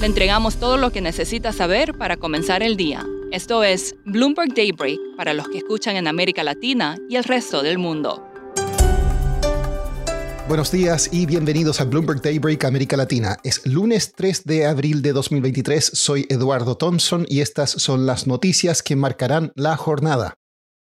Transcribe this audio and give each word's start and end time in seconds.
Le 0.00 0.06
entregamos 0.06 0.56
todo 0.56 0.78
lo 0.78 0.90
que 0.92 1.02
necesita 1.02 1.52
saber 1.52 1.92
para 1.92 2.16
comenzar 2.16 2.62
el 2.62 2.78
día. 2.78 3.06
Esto 3.32 3.62
es 3.62 3.94
Bloomberg 4.06 4.54
Daybreak 4.54 4.98
para 5.14 5.34
los 5.34 5.46
que 5.48 5.58
escuchan 5.58 5.94
en 5.94 6.08
América 6.08 6.42
Latina 6.42 6.96
y 7.10 7.16
el 7.16 7.24
resto 7.24 7.62
del 7.62 7.76
mundo. 7.76 8.26
Buenos 10.48 10.72
días 10.72 11.10
y 11.12 11.26
bienvenidos 11.26 11.82
a 11.82 11.84
Bloomberg 11.84 12.22
Daybreak 12.22 12.64
América 12.64 12.96
Latina. 12.96 13.36
Es 13.44 13.66
lunes 13.66 14.14
3 14.16 14.44
de 14.46 14.64
abril 14.64 15.02
de 15.02 15.12
2023. 15.12 15.90
Soy 15.92 16.24
Eduardo 16.30 16.78
Thompson 16.78 17.26
y 17.28 17.40
estas 17.40 17.70
son 17.70 18.06
las 18.06 18.26
noticias 18.26 18.82
que 18.82 18.96
marcarán 18.96 19.52
la 19.54 19.76
jornada. 19.76 20.32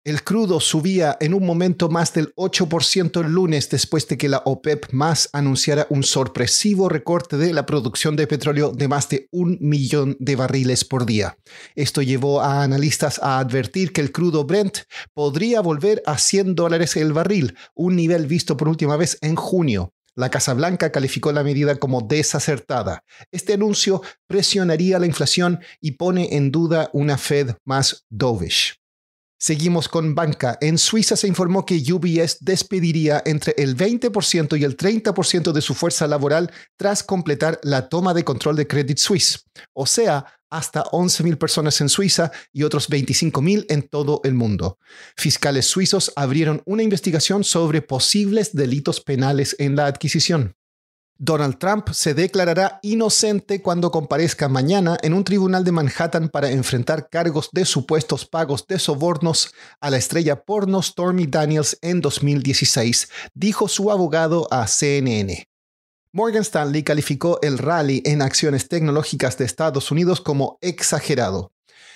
El 0.05 0.23
crudo 0.23 0.59
subía 0.59 1.17
en 1.19 1.33
un 1.33 1.43
momento 1.43 1.89
más 1.89 2.13
del 2.13 2.31
8% 2.35 3.25
el 3.25 3.31
lunes 3.31 3.71
después 3.71 4.07
de 4.07 4.19
que 4.19 4.29
la 4.29 4.43
OPEP 4.45 4.91
más 4.91 5.29
anunciara 5.33 5.87
un 5.89 6.03
sorpresivo 6.03 6.89
recorte 6.89 7.37
de 7.37 7.51
la 7.53 7.65
producción 7.65 8.15
de 8.15 8.27
petróleo 8.27 8.69
de 8.69 8.87
más 8.87 9.09
de 9.09 9.27
un 9.31 9.57
millón 9.61 10.15
de 10.19 10.35
barriles 10.35 10.85
por 10.85 11.07
día. 11.07 11.39
Esto 11.73 12.03
llevó 12.03 12.41
a 12.41 12.61
analistas 12.61 13.19
a 13.23 13.39
advertir 13.39 13.93
que 13.93 14.01
el 14.01 14.11
crudo 14.11 14.43
Brent 14.45 14.81
podría 15.15 15.59
volver 15.61 16.03
a 16.05 16.19
100 16.19 16.53
dólares 16.53 16.95
el 16.97 17.11
barril, 17.11 17.57
un 17.73 17.95
nivel 17.95 18.27
visto 18.27 18.55
por 18.57 18.69
última 18.69 18.97
vez 18.97 19.17
en 19.21 19.35
junio. 19.35 19.91
La 20.13 20.29
Casa 20.29 20.53
Blanca 20.53 20.91
calificó 20.91 21.31
la 21.31 21.43
medida 21.43 21.77
como 21.77 22.01
desacertada. 22.01 23.03
Este 23.31 23.53
anuncio 23.53 24.03
presionaría 24.27 24.99
la 24.99 25.07
inflación 25.07 25.61
y 25.81 25.93
pone 25.93 26.35
en 26.35 26.51
duda 26.51 26.91
una 26.93 27.17
Fed 27.17 27.55
más 27.65 28.05
dovish. 28.11 28.84
Seguimos 29.37 29.89
con 29.89 30.15
banca. 30.15 30.57
En 30.61 30.77
Suiza 30.77 31.15
se 31.15 31.27
informó 31.27 31.65
que 31.65 31.83
UBS 31.91 32.37
despediría 32.39 33.21
entre 33.25 33.53
el 33.57 33.75
20% 33.75 34.57
y 34.59 34.63
el 34.63 34.77
30% 34.77 35.51
de 35.51 35.61
su 35.61 35.73
fuerza 35.73 36.07
laboral 36.07 36.51
tras 36.77 37.03
completar 37.03 37.59
la 37.63 37.89
toma 37.89 38.13
de 38.13 38.23
control 38.23 38.55
de 38.55 38.67
Credit 38.67 38.97
Suisse, 38.97 39.45
o 39.73 39.85
sea, 39.85 40.25
hasta 40.49 40.83
11.000 40.83 41.37
personas 41.37 41.81
en 41.81 41.89
Suiza 41.89 42.31
y 42.53 42.63
otros 42.63 42.89
25.000 42.89 43.65
en 43.69 43.83
todo 43.89 44.21
el 44.23 44.35
mundo. 44.35 44.79
Fiscales 45.17 45.65
suizos 45.65 46.13
abrieron 46.15 46.61
una 46.65 46.83
investigación 46.83 47.43
sobre 47.43 47.81
posibles 47.81 48.55
delitos 48.55 49.01
penales 49.01 49.55
en 49.59 49.75
la 49.75 49.87
adquisición. 49.87 50.55
Donald 51.17 51.59
Trump 51.59 51.91
se 51.91 52.13
declarará 52.13 52.79
inocente 52.81 53.61
cuando 53.61 53.89
comparezca 53.89 54.49
mañana 54.49 54.97
en 55.01 55.13
un 55.13 55.23
tribunal 55.23 55.63
de 55.63 55.71
Manhattan 55.71 56.27
para 56.27 56.51
enfrentar 56.51 57.07
cargos 57.09 57.49
de 57.53 57.63
supuestos 57.63 58.25
pagos 58.25 58.67
de 58.67 58.79
sobornos 58.79 59.53
a 59.79 59.89
la 59.89 59.97
estrella 59.97 60.43
porno 60.43 60.81
Stormy 60.81 61.25
Daniels 61.25 61.77
en 61.81 62.01
2016, 62.01 63.07
dijo 63.33 63.69
su 63.69 63.91
abogado 63.91 64.49
a 64.51 64.67
CNN. 64.67 65.47
Morgan 66.11 66.41
Stanley 66.41 66.83
calificó 66.83 67.39
el 67.41 67.59
rally 67.59 68.01
en 68.05 68.21
acciones 68.21 68.67
tecnológicas 68.67 69.37
de 69.37 69.45
Estados 69.45 69.91
Unidos 69.91 70.19
como 70.19 70.57
exagerado. 70.59 71.53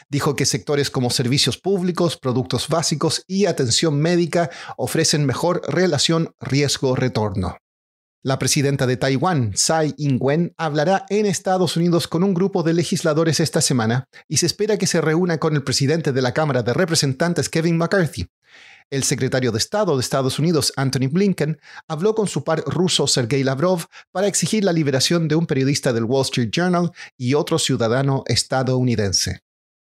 Dijo 0.09 0.37
que 0.37 0.45
sectores 0.45 0.89
como 0.89 1.09
servicios 1.09 1.57
públicos, 1.57 2.17
productos 2.17 2.69
básicos 2.69 3.25
y 3.27 3.47
atención 3.47 3.99
médica 3.99 4.49
ofrecen 4.77 5.25
mejor 5.25 5.61
relación 5.67 6.33
riesgo-retorno. 6.39 7.57
La 8.21 8.37
presidenta 8.37 8.85
de 8.85 8.97
Taiwán, 8.97 9.53
Tsai 9.53 9.93
Ing-wen, 9.97 10.53
hablará 10.57 11.05
en 11.07 11.25
Estados 11.25 11.77
Unidos 11.77 12.05
con 12.09 12.21
un 12.21 12.33
grupo 12.33 12.63
de 12.63 12.73
legisladores 12.73 13.39
esta 13.39 13.61
semana 13.61 14.09
y 14.27 14.37
se 14.37 14.45
espera 14.45 14.77
que 14.77 14.87
se 14.87 14.99
reúna 14.99 15.37
con 15.37 15.55
el 15.55 15.63
presidente 15.63 16.11
de 16.11 16.21
la 16.21 16.33
Cámara 16.33 16.61
de 16.61 16.73
Representantes, 16.73 17.47
Kevin 17.47 17.77
McCarthy. 17.77 18.27
El 18.89 19.05
secretario 19.05 19.53
de 19.53 19.57
Estado 19.57 19.95
de 19.95 20.01
Estados 20.01 20.37
Unidos, 20.37 20.73
Anthony 20.75 21.07
Blinken, 21.09 21.61
habló 21.87 22.13
con 22.13 22.27
su 22.27 22.43
par 22.43 22.61
ruso, 22.65 23.07
Sergei 23.07 23.41
Lavrov, 23.41 23.85
para 24.11 24.27
exigir 24.27 24.65
la 24.65 24.73
liberación 24.73 25.29
de 25.29 25.35
un 25.35 25.45
periodista 25.45 25.93
del 25.93 26.03
Wall 26.03 26.23
Street 26.23 26.49
Journal 26.51 26.91
y 27.15 27.35
otro 27.35 27.57
ciudadano 27.57 28.23
estadounidense. 28.27 29.43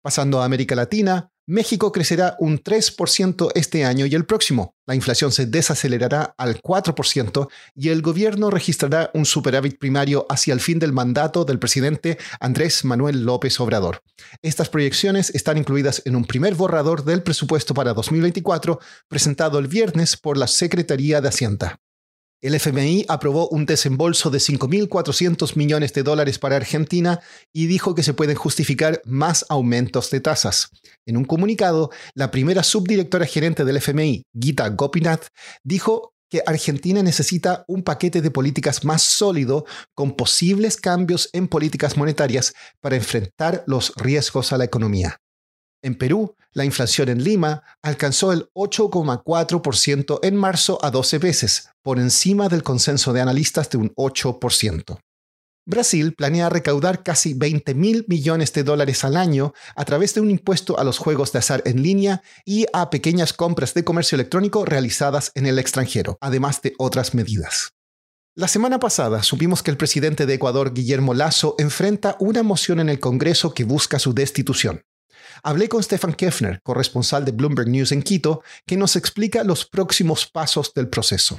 Pasando 0.02 0.42
a 0.42 0.46
América 0.46 0.76
Latina, 0.76 1.32
México 1.50 1.92
crecerá 1.92 2.36
un 2.38 2.60
3% 2.60 3.50
este 3.56 3.84
año 3.84 4.06
y 4.06 4.14
el 4.14 4.28
próximo. 4.28 4.76
La 4.86 4.94
inflación 4.94 5.32
se 5.32 5.48
desacelerará 5.48 6.36
al 6.38 6.62
4% 6.62 7.50
y 7.74 7.90
el 7.90 8.04
gobierno 8.04 8.52
registrará 8.52 9.10
un 9.16 9.26
superávit 9.26 9.80
primario 9.80 10.28
hacia 10.30 10.54
el 10.54 10.60
fin 10.60 10.78
del 10.78 10.94
mandato 10.94 11.46
del 11.46 11.58
presidente 11.58 12.20
Andrés 12.40 12.86
Manuel 12.86 13.24
López 13.24 13.60
Obrador. 13.60 14.04
Estas 14.44 14.70
proyecciones 14.70 15.32
están 15.34 15.58
incluidas 15.58 16.04
en 16.06 16.16
un 16.16 16.26
primer 16.26 16.54
borrador 16.54 17.04
del 17.04 17.24
presupuesto 17.24 17.74
para 17.74 17.96
2024 17.96 18.80
presentado 19.08 19.58
el 19.58 19.68
viernes 19.68 20.18
por 20.18 20.38
la 20.38 20.46
Secretaría 20.46 21.20
de 21.20 21.30
Hacienda. 21.30 21.80
El 22.42 22.56
FMI 22.56 23.06
aprobó 23.10 23.50
un 23.50 23.66
desembolso 23.66 24.30
de 24.30 24.38
5.400 24.38 25.58
millones 25.58 25.92
de 25.92 26.04
dólares 26.04 26.40
para 26.40 26.56
Argentina 26.56 27.20
y 27.52 27.68
dijo 27.68 27.96
que 27.96 28.04
se 28.04 28.14
pueden 28.14 28.38
justificar 28.38 29.02
más 29.04 29.46
aumentos 29.50 30.10
de 30.10 30.22
tasas. 30.22 30.70
En 31.06 31.18
un 31.18 31.26
comunicado, 31.26 31.90
la 32.16 32.32
primera 32.32 32.64
subdirectora 32.64 33.26
gerente 33.26 33.66
del 33.66 33.78
FMI, 33.78 34.24
Gita 34.40 34.70
Gopinath, 34.70 35.28
dijo 35.66 36.14
que 36.30 36.42
Argentina 36.46 37.04
necesita 37.04 37.66
un 37.68 37.84
paquete 37.84 38.22
de 38.22 38.32
políticas 38.32 38.86
más 38.86 39.02
sólido 39.02 39.66
con 39.94 40.16
posibles 40.16 40.78
cambios 40.78 41.30
en 41.34 41.50
políticas 41.50 41.98
monetarias 41.98 42.54
para 42.80 42.96
enfrentar 42.96 43.66
los 43.68 43.92
riesgos 43.98 44.54
a 44.54 44.58
la 44.58 44.64
economía. 44.64 45.18
En 45.82 45.96
Perú, 45.96 46.36
la 46.54 46.66
inflación 46.66 47.10
en 47.10 47.24
Lima 47.24 47.64
alcanzó 47.82 48.32
el 48.34 48.50
8,4% 48.54 50.20
en 50.24 50.36
marzo 50.36 50.80
a 50.82 50.92
12 50.92 51.18
veces, 51.20 51.70
por 51.82 52.00
encima 52.00 52.50
del 52.50 52.64
consenso 52.64 53.14
de 53.14 53.22
analistas 53.22 53.70
de 53.70 53.78
un 53.78 53.94
8%. 53.96 55.00
Brasil 55.66 56.16
planea 56.16 56.50
recaudar 56.50 57.04
casi 57.04 57.36
20 57.36 57.76
mil 57.76 58.04
millones 58.08 58.52
de 58.54 58.64
dólares 58.64 59.04
al 59.04 59.16
año 59.16 59.54
a 59.76 59.86
través 59.86 60.16
de 60.16 60.22
un 60.22 60.32
impuesto 60.32 60.80
a 60.80 60.84
los 60.84 60.98
juegos 60.98 61.32
de 61.32 61.40
azar 61.40 61.62
en 61.66 61.84
línea 61.84 62.24
y 62.44 62.66
a 62.74 62.90
pequeñas 62.90 63.34
compras 63.34 63.76
de 63.76 63.84
comercio 63.84 64.16
electrónico 64.16 64.66
realizadas 64.66 65.32
en 65.36 65.46
el 65.46 65.60
extranjero, 65.60 66.18
además 66.22 66.64
de 66.64 66.74
otras 66.80 67.14
medidas. 67.14 67.74
La 68.36 68.48
semana 68.48 68.80
pasada 68.80 69.22
supimos 69.22 69.62
que 69.62 69.70
el 69.70 69.78
presidente 69.78 70.26
de 70.26 70.36
Ecuador, 70.36 70.74
Guillermo 70.74 71.14
Lazo, 71.14 71.56
enfrenta 71.60 72.16
una 72.20 72.42
moción 72.42 72.80
en 72.80 72.90
el 72.90 73.00
Congreso 73.00 73.54
que 73.54 73.64
busca 73.64 74.00
su 74.00 74.14
destitución. 74.14 74.82
Hablé 75.44 75.70
con 75.70 75.82
Stefan 75.82 76.14
Kefner, 76.14 76.62
corresponsal 76.64 77.26
de 77.26 77.32
Bloomberg 77.32 77.70
News 77.70 77.92
en 77.92 78.02
Quito, 78.02 78.44
que 78.66 78.78
nos 78.78 78.96
explica 78.96 79.44
los 79.44 79.66
próximos 79.66 80.26
pasos 80.26 80.74
del 80.74 80.90
proceso. 80.90 81.38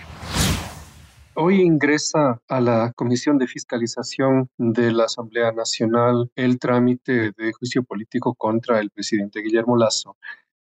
Hoy 1.34 1.62
ingresa 1.62 2.40
a 2.48 2.60
la 2.60 2.92
Comisión 2.94 3.38
de 3.38 3.46
Fiscalización 3.46 4.50
de 4.58 4.92
la 4.92 5.04
Asamblea 5.04 5.52
Nacional 5.52 6.30
el 6.34 6.58
trámite 6.58 7.32
de 7.36 7.52
juicio 7.52 7.82
político 7.82 8.34
contra 8.34 8.80
el 8.80 8.90
presidente 8.90 9.40
Guillermo 9.40 9.76
Lazo. 9.76 10.16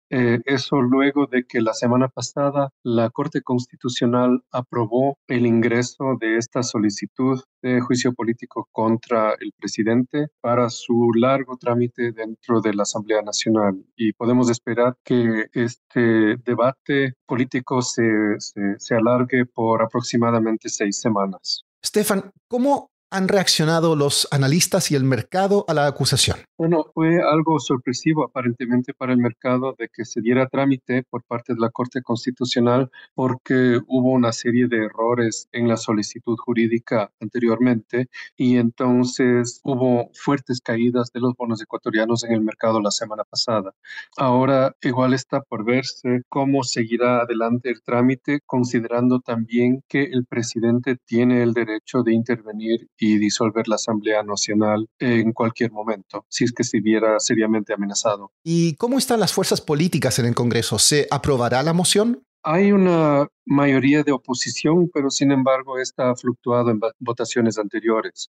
Eh, 0.09 0.39
eso 0.45 0.81
luego 0.81 1.27
de 1.27 1.43
que 1.43 1.61
la 1.61 1.73
semana 1.73 2.07
pasada 2.07 2.69
la 2.83 3.09
Corte 3.09 3.41
Constitucional 3.41 4.43
aprobó 4.51 5.17
el 5.27 5.45
ingreso 5.45 6.17
de 6.19 6.37
esta 6.37 6.63
solicitud 6.63 7.41
de 7.61 7.81
juicio 7.81 8.13
político 8.13 8.67
contra 8.71 9.33
el 9.39 9.51
presidente 9.57 10.27
para 10.41 10.69
su 10.69 11.11
largo 11.13 11.57
trámite 11.57 12.11
dentro 12.11 12.61
de 12.61 12.73
la 12.73 12.83
Asamblea 12.83 13.21
Nacional. 13.21 13.83
Y 13.95 14.13
podemos 14.13 14.49
esperar 14.49 14.97
que 15.03 15.45
este 15.53 16.37
debate 16.43 17.13
político 17.25 17.81
se, 17.81 18.03
se, 18.39 18.79
se 18.79 18.95
alargue 18.95 19.45
por 19.45 19.81
aproximadamente 19.81 20.69
seis 20.69 20.99
semanas. 20.99 21.63
Stefan, 21.85 22.31
¿cómo 22.47 22.89
han 23.11 23.27
reaccionado 23.27 23.95
los 23.95 24.27
analistas 24.31 24.91
y 24.91 24.95
el 24.95 25.03
mercado 25.03 25.65
a 25.67 25.73
la 25.73 25.87
acusación? 25.87 26.37
Bueno, 26.57 26.85
fue 26.93 27.21
algo 27.21 27.59
sorpresivo 27.59 28.23
aparentemente 28.23 28.93
para 28.93 29.13
el 29.13 29.19
mercado 29.19 29.75
de 29.77 29.87
que 29.87 30.05
se 30.05 30.21
diera 30.21 30.47
trámite 30.47 31.03
por 31.09 31.23
parte 31.23 31.53
de 31.53 31.59
la 31.59 31.69
Corte 31.69 32.01
Constitucional 32.01 32.91
porque 33.15 33.79
hubo 33.87 34.11
una 34.11 34.31
serie 34.31 34.67
de 34.67 34.85
errores 34.85 35.47
en 35.51 35.67
la 35.67 35.77
solicitud 35.77 36.35
jurídica 36.37 37.11
anteriormente 37.19 38.09
y 38.35 38.57
entonces 38.57 39.61
hubo 39.63 40.09
fuertes 40.13 40.59
caídas 40.61 41.11
de 41.13 41.21
los 41.21 41.33
bonos 41.35 41.61
ecuatorianos 41.61 42.23
en 42.23 42.33
el 42.33 42.41
mercado 42.41 42.81
la 42.81 42.91
semana 42.91 43.23
pasada. 43.23 43.73
Ahora 44.17 44.75
igual 44.81 45.13
está 45.13 45.41
por 45.41 45.63
verse 45.63 46.23
cómo 46.29 46.63
seguirá 46.63 47.21
adelante 47.21 47.69
el 47.69 47.81
trámite 47.81 48.39
considerando 48.45 49.21
también 49.21 49.83
que 49.87 50.03
el 50.03 50.25
presidente 50.25 50.97
tiene 51.05 51.41
el 51.41 51.53
derecho 51.53 52.03
de 52.03 52.13
intervenir 52.13 52.87
y 52.99 53.17
disolver 53.17 53.67
la 53.67 53.75
Asamblea 53.75 54.23
Nacional 54.23 54.89
en 54.99 55.31
cualquier 55.31 55.71
momento, 55.71 56.25
si 56.29 56.43
es 56.43 56.51
que 56.51 56.63
se 56.63 56.81
viera 56.81 57.19
seriamente 57.19 57.73
amenazado. 57.73 58.31
¿Y 58.43 58.75
cómo 58.75 58.97
están 58.97 59.19
las 59.19 59.33
fuerzas 59.33 59.61
políticas 59.61 60.19
en 60.19 60.25
el 60.25 60.35
Congreso? 60.35 60.77
¿Se 60.77 61.07
aprobará 61.09 61.63
la 61.63 61.73
moción? 61.73 62.23
Hay 62.43 62.71
una 62.71 63.27
mayoría 63.45 64.03
de 64.03 64.11
oposición, 64.11 64.89
pero 64.93 65.09
sin 65.09 65.31
embargo 65.31 65.77
esta 65.79 66.09
ha 66.09 66.15
fluctuado 66.15 66.71
en 66.71 66.79
votaciones 66.99 67.57
anteriores. 67.57 68.29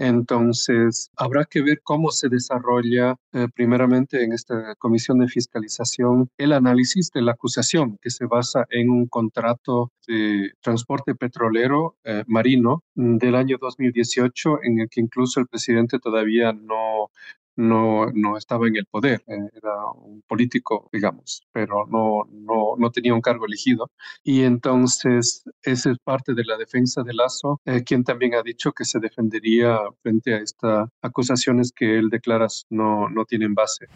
Entonces, 0.00 1.10
habrá 1.14 1.44
que 1.44 1.60
ver 1.60 1.82
cómo 1.84 2.10
se 2.10 2.30
desarrolla 2.30 3.16
eh, 3.34 3.48
primeramente 3.54 4.24
en 4.24 4.32
esta 4.32 4.74
comisión 4.76 5.18
de 5.18 5.28
fiscalización 5.28 6.30
el 6.38 6.54
análisis 6.54 7.10
de 7.12 7.20
la 7.20 7.32
acusación 7.32 7.98
que 8.00 8.08
se 8.08 8.24
basa 8.24 8.64
en 8.70 8.88
un 8.88 9.08
contrato 9.08 9.92
de 10.08 10.52
transporte 10.62 11.14
petrolero 11.14 11.96
eh, 12.04 12.24
marino 12.26 12.82
del 12.94 13.34
año 13.34 13.58
2018 13.60 14.60
en 14.62 14.80
el 14.80 14.88
que 14.88 15.02
incluso 15.02 15.38
el 15.38 15.48
presidente 15.48 15.98
todavía 15.98 16.54
no 16.54 17.10
no, 17.56 18.10
no 18.12 18.36
estaba 18.36 18.66
en 18.66 18.76
el 18.76 18.86
poder, 18.86 19.22
eh, 19.26 19.48
era 19.54 19.90
un 19.94 20.22
político, 20.26 20.88
digamos, 20.92 21.42
pero 21.52 21.86
no, 21.86 22.24
no, 22.30 22.74
no 22.78 22.90
tenía 22.90 23.14
un 23.14 23.20
cargo 23.20 23.46
elegido. 23.46 23.90
Y 24.22 24.42
entonces, 24.42 25.44
esa 25.62 25.90
es 25.90 25.98
parte 25.98 26.34
de 26.34 26.44
la 26.44 26.56
defensa 26.56 27.02
de 27.02 27.14
Lazo, 27.14 27.60
eh, 27.64 27.82
quien 27.84 28.04
también 28.04 28.34
ha 28.34 28.42
dicho 28.42 28.72
que 28.72 28.84
se 28.84 28.98
defendería 28.98 29.78
frente 30.02 30.34
a 30.34 30.38
estas 30.38 30.88
acusaciones 31.02 31.72
que 31.72 31.98
él 31.98 32.08
declara 32.08 32.40
no, 32.70 33.08
no 33.08 33.24
tienen 33.24 33.54
base. 33.54 33.86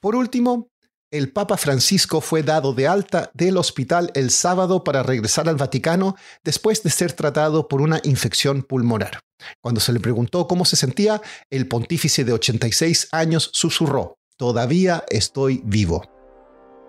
Por 0.00 0.14
último, 0.14 0.68
el 1.10 1.32
Papa 1.32 1.56
Francisco 1.56 2.20
fue 2.20 2.42
dado 2.42 2.74
de 2.74 2.86
alta 2.86 3.30
del 3.34 3.56
hospital 3.56 4.10
el 4.14 4.30
sábado 4.30 4.84
para 4.84 5.02
regresar 5.02 5.48
al 5.48 5.56
Vaticano 5.56 6.16
después 6.44 6.82
de 6.82 6.90
ser 6.90 7.12
tratado 7.12 7.68
por 7.68 7.80
una 7.80 8.00
infección 8.04 8.62
pulmonar. 8.62 9.20
Cuando 9.62 9.80
se 9.80 9.92
le 9.92 10.00
preguntó 10.00 10.46
cómo 10.46 10.64
se 10.64 10.76
sentía, 10.76 11.22
el 11.50 11.68
pontífice 11.68 12.24
de 12.24 12.32
86 12.32 13.08
años 13.12 13.50
susurró, 13.52 14.18
todavía 14.36 15.04
estoy 15.08 15.62
vivo. 15.64 16.02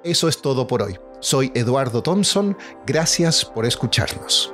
Eso 0.04 0.28
es 0.28 0.42
todo 0.42 0.68
por 0.68 0.82
hoy. 0.82 0.98
Soy 1.22 1.52
Eduardo 1.56 2.02
Thompson, 2.02 2.58
gracias 2.86 3.46
por 3.46 3.66
escucharnos. 3.66 4.54